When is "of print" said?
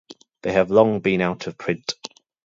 1.45-1.93